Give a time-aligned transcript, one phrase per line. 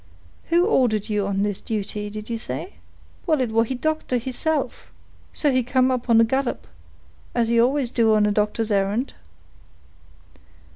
[0.45, 2.73] "Who ordered you on this duty, did you say?"
[3.27, 4.91] "Well, it war he doctor, heself,
[5.31, 6.65] so he come up on a gallop,
[7.35, 9.13] as he always do on a doctor's errand."